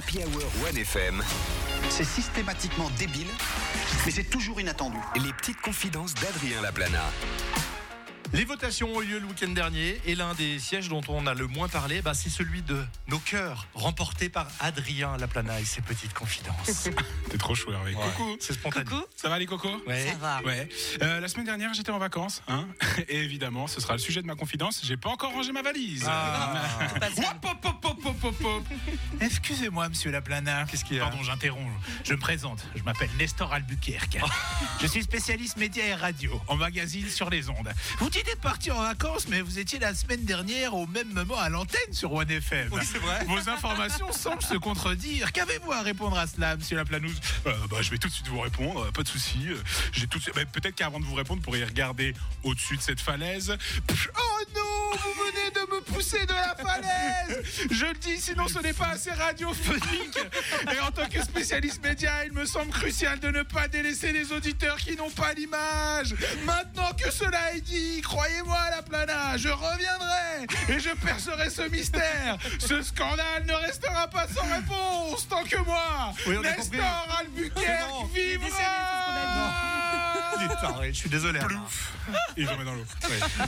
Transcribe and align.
Happy 0.00 0.20
Hour 0.20 0.72
1FM. 0.72 1.22
C'est 1.90 2.04
systématiquement 2.04 2.88
débile, 2.98 3.26
mais 4.06 4.10
c'est 4.10 4.24
toujours 4.24 4.58
inattendu. 4.58 4.96
Les 5.22 5.30
petites 5.34 5.60
confidences 5.60 6.14
d'Adrien 6.14 6.62
Laplana. 6.62 7.04
Les 8.32 8.44
votations 8.44 8.94
ont 8.94 9.02
eu 9.02 9.06
lieu 9.06 9.18
le 9.18 9.26
week-end 9.26 9.48
dernier 9.48 10.00
et 10.06 10.14
l'un 10.14 10.34
des 10.34 10.60
sièges 10.60 10.88
dont 10.88 11.00
on 11.08 11.26
a 11.26 11.34
le 11.34 11.48
moins 11.48 11.68
parlé, 11.68 12.00
bah, 12.00 12.14
c'est 12.14 12.30
celui 12.30 12.62
de 12.62 12.80
nos 13.08 13.18
cœurs, 13.18 13.66
remporté 13.74 14.28
par 14.28 14.46
Adrien 14.60 15.16
Laplana 15.16 15.60
et 15.60 15.64
ses 15.64 15.80
petites 15.82 16.14
confidences. 16.14 16.88
T'es 17.30 17.38
trop 17.38 17.56
chou, 17.56 17.72
Hervé. 17.72 17.92
Ouais. 17.92 18.02
Coucou. 18.16 18.36
C'est 18.38 18.52
spontané. 18.52 18.88
Ça 19.16 19.28
va 19.28 19.38
les 19.38 19.46
cocos 19.46 19.82
Ouais. 19.84 20.06
Ça 20.06 20.16
va. 20.18 20.42
Ouais. 20.44 20.68
Euh, 21.02 21.18
la 21.18 21.26
semaine 21.26 21.46
dernière, 21.46 21.74
j'étais 21.74 21.90
en 21.90 21.98
vacances, 21.98 22.42
hein. 22.46 22.68
Et 23.08 23.16
évidemment, 23.16 23.66
ce 23.66 23.80
sera 23.80 23.94
le 23.94 23.98
sujet 23.98 24.22
de 24.22 24.26
ma 24.28 24.36
confidence. 24.36 24.80
J'ai 24.84 24.96
pas 24.96 25.10
encore 25.10 25.32
rangé 25.32 25.50
ma 25.50 25.62
valise. 25.62 26.04
Ah. 26.06 26.62
Pas 27.00 27.10
de 27.10 27.14
ça. 27.16 27.36
Hop, 27.42 27.58
hop, 27.64 27.64
hop, 27.64 27.84
hop, 27.84 28.06
hop, 28.06 28.24
hop, 28.24 28.44
hop. 28.44 28.64
Excusez-moi, 29.20 29.88
monsieur 29.88 30.12
Laplana. 30.12 30.66
Qu'est-ce 30.66 30.84
qu'il 30.84 30.98
y 30.98 31.00
a 31.00 31.02
Pardon, 31.02 31.22
j'interromps. 31.24 31.72
Je 32.04 32.12
me 32.12 32.18
présente. 32.20 32.64
Je 32.76 32.82
m'appelle 32.84 33.10
Nestor 33.18 33.52
Albuquerque. 33.52 34.18
Je 34.80 34.86
suis 34.86 35.02
spécialiste 35.02 35.56
médias 35.56 35.84
et 35.84 35.94
radio 35.94 36.40
en 36.46 36.54
magazine 36.54 37.08
sur 37.08 37.28
les 37.28 37.48
ondes. 37.48 37.72
Vous 37.98 38.08
dites 38.20 38.26
d'être 38.26 38.40
parti 38.40 38.70
en 38.70 38.80
vacances, 38.82 39.28
mais 39.28 39.40
vous 39.40 39.58
étiez 39.58 39.78
la 39.78 39.94
semaine 39.94 40.24
dernière 40.24 40.74
au 40.74 40.86
même 40.86 41.10
moment 41.12 41.38
à 41.38 41.48
l'antenne 41.48 41.92
sur 41.92 42.12
One 42.12 42.30
FM. 42.30 42.68
Oui, 42.72 42.80
c'est 42.84 42.98
vrai. 42.98 43.24
Vos 43.26 43.48
informations 43.48 44.12
semblent 44.12 44.42
se 44.42 44.54
contredire. 44.56 45.32
Qu'avez-vous 45.32 45.72
à 45.72 45.80
répondre 45.82 46.18
à 46.18 46.26
cela, 46.26 46.56
monsieur 46.56 46.76
Laplanouze? 46.76 47.18
Euh, 47.46 47.52
bah, 47.70 47.78
Je 47.80 47.90
vais 47.90 47.98
tout 47.98 48.08
de 48.08 48.12
suite 48.12 48.28
vous 48.28 48.40
répondre, 48.40 48.90
pas 48.92 49.02
de 49.02 49.08
souci. 49.08 49.38
Euh, 49.48 49.56
J'ai 49.92 50.06
tout 50.06 50.18
de 50.18 50.22
suite- 50.22 50.34
bah, 50.34 50.44
Peut-être 50.52 50.74
qu'avant 50.74 51.00
de 51.00 51.04
vous 51.04 51.14
répondre, 51.14 51.40
vous 51.40 51.44
pourriez 51.44 51.64
regarder 51.64 52.14
au-dessus 52.42 52.76
de 52.76 52.82
cette 52.82 53.00
falaise. 53.00 53.56
Pff, 53.86 54.08
Oh 54.16 54.42
non, 54.49 54.49
vous 55.14 55.24
venez 55.24 55.50
de 55.50 55.74
me 55.74 55.80
pousser 55.80 56.24
de 56.26 56.32
la 56.32 56.54
falaise 56.54 57.42
Je 57.70 57.86
le 57.86 57.94
dis, 57.94 58.20
sinon 58.20 58.48
ce 58.48 58.58
n'est 58.58 58.72
pas 58.72 58.88
assez 58.88 59.10
radiophonique. 59.10 60.18
Et 60.74 60.80
en 60.80 60.90
tant 60.90 61.08
que 61.08 61.22
spécialiste 61.22 61.82
média, 61.82 62.24
il 62.24 62.32
me 62.32 62.44
semble 62.44 62.70
crucial 62.70 63.18
de 63.20 63.28
ne 63.28 63.42
pas 63.42 63.68
délaisser 63.68 64.12
les 64.12 64.32
auditeurs 64.32 64.76
qui 64.76 64.96
n'ont 64.96 65.10
pas 65.10 65.32
l'image. 65.32 66.14
Maintenant 66.44 66.90
que 66.92 67.10
cela 67.10 67.54
est 67.54 67.60
dit, 67.60 68.00
croyez-moi, 68.02 68.58
la 68.70 68.82
plana, 68.82 69.36
je 69.36 69.48
reviendrai 69.48 70.46
et 70.68 70.78
je 70.78 70.90
percerai 71.04 71.50
ce 71.50 71.62
mystère. 71.62 72.38
Ce 72.58 72.82
scandale 72.82 73.44
ne 73.46 73.54
restera 73.54 74.08
pas 74.08 74.26
sans 74.28 74.42
réponse 74.42 75.28
tant 75.28 75.44
que 75.44 75.58
moi, 75.64 76.12
Oui, 76.26 76.36
Nestor 76.42 77.16
Albuquerque, 77.18 78.12
vivra 78.14 78.89
Je 80.88 80.92
suis 80.92 81.10
désolé. 81.10 81.38
Plouf 81.40 81.92
Il 82.36 82.44
est 82.44 82.46
tombé 82.46 82.64
dans 82.64 82.74
l'eau. 82.74 82.84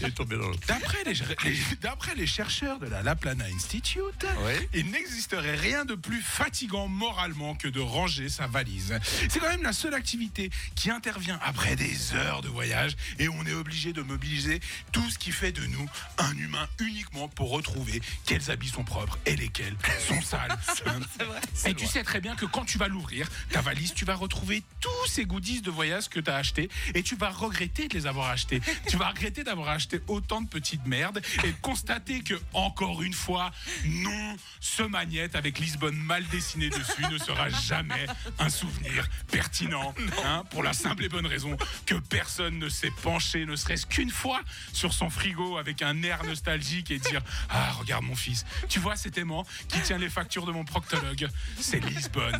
Il 0.00 0.06
est 0.06 0.10
tombé 0.10 0.36
dans 0.36 0.48
l'eau. 0.48 0.56
D'après 0.66 1.04
les, 1.04 1.14
les- 1.14 1.76
d'après 1.80 2.14
les 2.14 2.26
chercheurs 2.26 2.78
de 2.78 2.86
la 2.86 3.02
Laplana 3.02 3.44
Institute, 3.54 4.26
Ouais. 4.44 4.68
il 4.74 4.90
n'existerait 4.90 5.56
rien 5.56 5.84
de 5.84 5.94
plus 5.94 6.20
fatigant 6.22 6.88
moralement 6.88 7.54
que 7.54 7.68
de 7.68 7.80
ranger 7.80 8.28
sa 8.28 8.46
valise. 8.46 8.98
C'est 9.28 9.38
quand 9.40 9.48
même 9.48 9.62
la 9.62 9.72
seule 9.72 9.94
activité 9.94 10.50
qui 10.74 10.90
intervient 10.90 11.38
après 11.42 11.76
des 11.76 12.14
heures 12.14 12.42
de 12.42 12.48
voyage 12.48 12.96
et 13.18 13.28
on 13.28 13.44
est 13.46 13.52
obligé 13.54 13.92
de 13.92 14.02
mobiliser 14.02 14.60
tout 14.92 15.08
ce 15.10 15.18
qui 15.18 15.32
fait 15.32 15.52
de 15.52 15.64
nous 15.66 15.88
un 16.18 16.36
humain 16.36 16.68
uniquement 16.80 17.28
pour 17.28 17.50
retrouver 17.50 18.02
quels 18.26 18.50
habits 18.50 18.68
sont 18.68 18.84
propres 18.84 19.18
et 19.26 19.36
lesquels 19.36 19.76
sont 20.06 20.20
sales. 20.22 20.56
Et 21.66 21.74
tu 21.74 21.86
sais 21.86 22.02
très 22.04 22.20
bien 22.20 22.34
que 22.36 22.44
quand 22.46 22.64
tu 22.64 22.78
vas 22.78 22.88
l'ouvrir, 22.88 23.28
ta 23.50 23.60
valise, 23.60 23.94
tu 23.94 24.04
vas 24.04 24.14
retrouver 24.14 24.62
tous 24.80 25.06
ces 25.08 25.24
goodies 25.24 25.62
de 25.62 25.70
voyage 25.70 26.08
que 26.08 26.20
tu 26.20 26.30
as 26.30 26.36
achetés 26.36 26.68
et 26.94 27.02
tu 27.02 27.16
vas 27.16 27.30
regretter 27.30 27.88
de 27.88 27.94
les 27.94 28.06
avoir 28.06 28.30
achetés. 28.30 28.60
tu 28.88 28.96
vas 28.96 29.08
regretter 29.08 29.44
d'avoir 29.44 29.68
acheté 29.68 30.00
autant 30.08 30.40
de 30.40 30.48
petites 30.48 30.86
merdes 30.86 31.20
et 31.44 31.52
constater 31.62 32.22
que, 32.22 32.34
encore 32.52 33.02
une 33.02 33.12
fois, 33.12 33.50
non, 33.84 34.36
ce 34.60 34.82
magnète 34.82 35.34
avec 35.36 35.58
Lisbonne 35.58 35.96
mal 35.96 36.24
dessiné 36.28 36.68
dessus 36.70 37.02
ne 37.10 37.18
sera 37.18 37.48
jamais 37.50 38.06
un 38.38 38.48
souvenir 38.48 39.08
pertinent. 39.30 39.94
hein, 40.24 40.44
pour 40.50 40.62
la 40.62 40.72
simple 40.72 41.04
et 41.04 41.08
bonne 41.08 41.26
raison 41.26 41.56
que 41.86 41.94
personne 41.94 42.58
ne 42.58 42.68
s'est 42.68 42.92
penché, 43.02 43.46
ne 43.46 43.56
serait-ce 43.56 43.86
qu'une 43.86 44.10
fois, 44.10 44.40
sur 44.72 44.92
son 44.92 45.10
frigo 45.10 45.56
avec 45.58 45.82
un 45.82 46.02
air 46.02 46.24
nostalgique 46.24 46.90
et 46.90 46.98
dire 46.98 47.22
Ah, 47.50 47.72
regarde 47.72 48.04
mon 48.04 48.14
fils, 48.16 48.44
tu 48.68 48.78
vois 48.78 48.96
cet 48.96 49.18
aimant 49.18 49.44
qui 49.68 49.80
tient 49.80 49.98
les 49.98 50.08
factures 50.10 50.46
de 50.46 50.52
mon 50.52 50.64
proctologue 50.64 51.28
C'est 51.60 51.80
Lisbonne. 51.84 52.38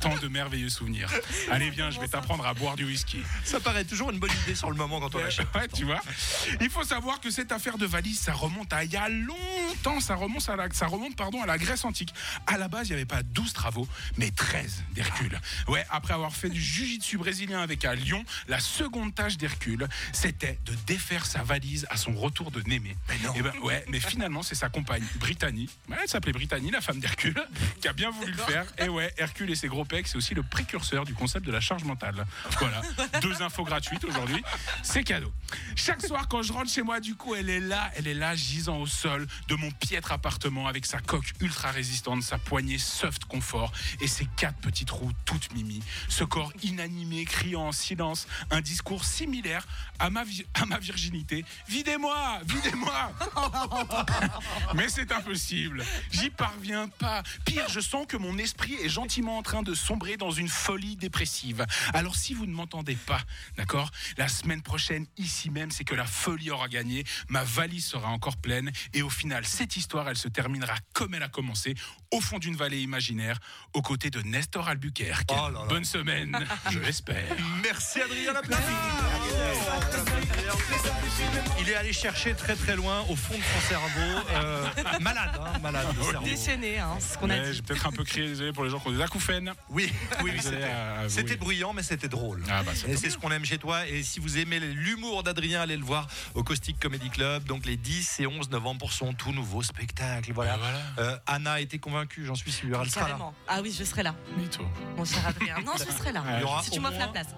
Tant 0.00 0.16
de 0.16 0.28
merveilleux 0.28 0.68
souvenirs. 0.68 1.10
Allez, 1.50 1.70
viens, 1.70 1.90
je 1.90 2.00
vais 2.00 2.08
t'apprendre 2.08 2.46
à 2.46 2.54
boire 2.54 2.76
du 2.76 2.84
whisky. 2.84 3.22
Ça 3.44 3.60
paraît 3.68 3.84
toujours 3.84 4.10
une 4.10 4.18
bonne 4.18 4.32
idée 4.44 4.54
sur 4.54 4.70
le 4.70 4.76
moment 4.76 4.98
quand 4.98 5.14
on 5.14 5.18
l'achète. 5.18 5.46
Ouais, 5.54 5.68
tu 5.68 5.84
vois. 5.84 6.00
Il 6.60 6.70
faut 6.70 6.84
savoir 6.84 7.20
que 7.20 7.30
cette 7.30 7.52
affaire 7.52 7.76
de 7.76 7.84
valise, 7.84 8.18
ça 8.18 8.32
remonte 8.32 8.72
à 8.72 8.82
il 8.82 8.90
y 8.90 8.96
a 8.96 9.10
longtemps. 9.10 10.00
Ça 10.00 10.14
remonte 10.14 10.48
à 10.48 10.56
la, 10.56 10.70
ça 10.70 10.86
remonte, 10.86 11.16
pardon, 11.16 11.42
à 11.42 11.46
la 11.46 11.58
Grèce 11.58 11.84
antique. 11.84 12.14
À 12.46 12.56
la 12.56 12.68
base, 12.68 12.88
il 12.88 12.92
n'y 12.92 12.96
avait 12.96 13.04
pas 13.04 13.22
12 13.22 13.52
travaux, 13.52 13.86
mais 14.16 14.30
13 14.30 14.84
d'Hercule. 14.92 15.38
Ouais, 15.66 15.84
après 15.90 16.14
avoir 16.14 16.32
fait 16.32 16.48
du 16.48 16.62
jujitsu 16.62 17.18
brésilien 17.18 17.60
avec 17.60 17.84
à 17.84 17.94
Lyon, 17.94 18.24
la 18.48 18.58
seconde 18.58 19.14
tâche 19.14 19.36
d'Hercule, 19.36 19.86
c'était 20.12 20.58
de 20.64 20.72
défaire 20.86 21.26
sa 21.26 21.42
valise 21.42 21.86
à 21.90 21.98
son 21.98 22.14
retour 22.14 22.50
de 22.50 22.62
Némée. 22.62 22.96
Mais 23.10 23.18
non. 23.26 23.34
ben, 23.34 23.52
ouais, 23.62 23.84
mais 23.88 24.00
finalement, 24.00 24.42
c'est 24.42 24.54
sa 24.54 24.70
compagne, 24.70 25.04
Brittany. 25.16 25.68
Elle 25.90 26.08
s'appelait 26.08 26.32
Brittany, 26.32 26.70
la 26.70 26.80
femme 26.80 27.00
d'Hercule, 27.00 27.42
qui 27.82 27.88
a 27.88 27.92
bien 27.92 28.10
voulu 28.10 28.32
le 28.32 28.38
faire. 28.38 28.64
Et 28.78 28.88
ouais, 28.88 29.12
Hercule 29.18 29.50
et 29.50 29.56
ses 29.56 29.68
gros 29.68 29.84
pecs, 29.84 30.08
c'est 30.08 30.16
aussi 30.16 30.34
le 30.34 30.42
précurseur 30.42 31.04
du 31.04 31.12
concept 31.12 31.44
de 31.44 31.52
la 31.52 31.60
charge 31.60 31.84
mentale. 31.84 32.26
Voilà. 32.58 32.80
Deux 33.20 33.42
infos 33.42 33.57
gratuites 33.64 34.04
aujourd'hui. 34.04 34.42
C'est 34.82 35.04
cadeau. 35.04 35.32
Chaque 35.76 36.04
soir, 36.04 36.28
quand 36.28 36.42
je 36.42 36.52
rentre 36.52 36.70
chez 36.70 36.82
moi, 36.82 37.00
du 37.00 37.14
coup, 37.14 37.34
elle 37.34 37.48
est 37.48 37.60
là, 37.60 37.90
elle 37.96 38.06
est 38.06 38.14
là, 38.14 38.34
gisant 38.34 38.78
au 38.78 38.86
sol 38.86 39.26
de 39.48 39.54
mon 39.54 39.70
piètre 39.70 40.12
appartement 40.12 40.66
avec 40.66 40.86
sa 40.86 41.00
coque 41.00 41.32
ultra 41.40 41.70
résistante, 41.70 42.22
sa 42.22 42.38
poignée 42.38 42.78
soft 42.78 43.24
confort 43.24 43.72
et 44.00 44.08
ses 44.08 44.26
quatre 44.36 44.58
petites 44.58 44.90
roues 44.90 45.12
toutes 45.24 45.52
mimi. 45.54 45.82
Ce 46.08 46.24
corps 46.24 46.52
inanimé, 46.62 47.24
criant 47.24 47.68
en 47.68 47.72
silence, 47.72 48.26
un 48.50 48.60
discours 48.60 49.04
similaire 49.04 49.66
à 49.98 50.10
ma 50.10 50.24
virginité. 50.24 51.44
Videz-moi, 51.68 52.40
videz-moi. 52.44 53.12
Mais 54.74 54.88
c'est 54.88 55.12
impossible. 55.12 55.84
J'y 56.10 56.30
parviens 56.30 56.88
pas. 56.88 57.22
Pire, 57.44 57.68
je 57.68 57.80
sens 57.80 58.06
que 58.06 58.16
mon 58.16 58.38
esprit 58.38 58.74
est 58.82 58.88
gentiment 58.88 59.38
en 59.38 59.42
train 59.42 59.62
de 59.62 59.74
sombrer 59.74 60.16
dans 60.16 60.30
une 60.30 60.48
folie 60.48 60.96
dépressive. 60.96 61.66
Alors 61.94 62.16
si 62.16 62.34
vous 62.34 62.46
ne 62.46 62.52
m'entendez 62.52 62.96
pas, 62.96 63.20
d'accord? 63.56 63.90
La 64.16 64.28
semaine 64.28 64.62
prochaine, 64.62 65.06
ici 65.16 65.50
même, 65.50 65.70
c'est 65.70 65.84
que 65.84 65.94
la 65.94 66.06
folie 66.06 66.50
aura 66.50 66.68
gagné. 66.68 67.04
Ma 67.28 67.44
valise 67.44 67.86
sera 67.86 68.08
encore 68.08 68.36
pleine. 68.36 68.70
Et 68.92 69.02
au 69.02 69.10
final, 69.10 69.44
cette 69.44 69.76
histoire, 69.76 70.08
elle 70.08 70.16
se 70.16 70.28
terminera 70.28 70.74
comme 70.92 71.14
elle 71.14 71.22
a 71.22 71.28
commencé, 71.28 71.74
au 72.10 72.20
fond 72.20 72.38
d'une 72.38 72.56
vallée 72.56 72.80
imaginaire, 72.80 73.38
aux 73.74 73.82
côtés 73.82 74.10
de 74.10 74.20
Nestor 74.22 74.68
Albuquerque. 74.68 75.30
Oh 75.30 75.48
là 75.52 75.60
là. 75.60 75.66
Bonne 75.68 75.84
semaine, 75.84 76.38
je 76.70 76.78
l'espère. 76.78 77.36
Merci 77.62 78.00
Adrien 78.00 78.32
Laplana. 78.32 78.66
Il 81.60 81.68
est 81.68 81.74
allé 81.74 81.92
chercher 81.92 82.34
très 82.34 82.54
très 82.54 82.76
loin 82.76 83.04
au 83.08 83.16
fond 83.16 83.34
de 83.36 83.42
son 83.42 83.68
cerveau. 83.68 84.26
Euh, 84.30 84.68
malade, 85.02 85.30
hein, 85.40 85.58
malade 85.62 85.86
de 85.96 86.02
cerveau. 86.02 86.24
Déchaîné, 86.26 86.78
hein, 86.78 86.96
ce 87.00 87.16
qu'on 87.18 87.30
a 87.30 87.38
dit. 87.38 87.54
J'ai 87.54 87.62
peut-être 87.62 87.86
un 87.86 87.92
peu 87.92 88.04
crié, 88.04 88.26
désolé 88.28 88.52
pour 88.52 88.64
les 88.64 88.70
gens 88.70 88.78
qui 88.78 88.88
ont 88.88 88.92
des 88.92 89.00
acouphènes. 89.02 89.52
Oui, 89.70 89.90
oui, 89.90 90.16
oui, 90.24 90.32
Désolé 90.32 90.56
c'était- 90.58 90.70
à- 90.70 90.98
à 91.00 91.02
vous, 91.04 91.08
c'était 91.10 91.30
oui. 91.32 91.36
bruyant, 91.38 91.72
mais 91.72 91.82
c'était 91.82 92.08
drôle. 92.08 92.42
Ah 92.50 92.62
bah, 92.62 92.74
ça 92.74 92.88
et 92.88 92.96
c'est 92.96 93.10
ce 93.10 93.18
qu'on 93.18 93.30
aime 93.30 93.44
chez 93.44 93.58
toi. 93.58 93.86
Et 93.86 94.02
si 94.02 94.20
vous 94.20 94.38
aimez 94.38 94.60
l'humour 94.60 95.22
d'Adrien, 95.22 95.60
allez 95.62 95.76
le 95.76 95.84
voir 95.84 96.06
au 96.34 96.42
Caustic 96.42 96.78
Comedy 96.80 97.10
Club, 97.10 97.44
donc 97.44 97.66
les 97.66 97.76
10 97.76 98.20
et 98.20 98.26
11 98.26 98.50
novembre 98.50 98.78
pour 98.80 98.92
son 98.92 99.12
tout 99.12 99.32
nouveau 99.32 99.62
spectacle. 99.62 100.32
Voilà. 100.32 100.54
Ah, 100.54 100.58
voilà. 100.96 101.10
Euh, 101.12 101.18
Anna 101.26 101.52
a 101.54 101.60
été 101.60 101.78
convaincue, 101.78 102.24
j'en 102.24 102.34
suis 102.34 102.52
sûr. 102.52 102.80
Elle 102.82 102.90
sera 102.90 103.02
là. 103.02 103.06
Carrément. 103.08 103.34
Ah 103.46 103.60
oui, 103.62 103.74
je 103.76 103.84
serai 103.84 104.02
là. 104.02 104.14
Mytho. 104.36 104.62
Mon 104.96 105.04
cher 105.04 105.26
Adrien. 105.26 105.56
Non, 105.64 105.72
je 105.76 105.84
serai 105.92 106.12
là. 106.12 106.22
Il 106.36 106.40
y 106.40 106.44
aura 106.44 106.62
Si 106.62 106.70
au 106.70 106.74
tu 106.74 106.80
m'offres 106.80 106.98
la 106.98 107.08
place. 107.08 107.26